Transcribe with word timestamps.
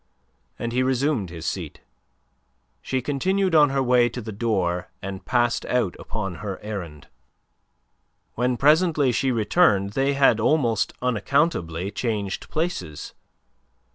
And 0.57 0.73
he 0.73 0.81
resumed 0.81 1.29
his 1.29 1.45
seat. 1.45 1.79
She 2.81 3.03
continued 3.03 3.53
on 3.53 3.69
her 3.69 3.83
way 3.83 4.09
to 4.09 4.19
the 4.19 4.31
door 4.31 4.89
and 4.99 5.23
passed 5.25 5.63
out 5.67 5.95
upon 5.99 6.37
her 6.41 6.59
errand. 6.63 7.07
When 8.33 8.57
presently 8.57 9.11
she 9.11 9.31
returned 9.31 9.91
they 9.91 10.13
had 10.15 10.39
almost 10.39 10.91
unaccountably 11.03 11.91
changed 11.91 12.49
places. 12.49 13.13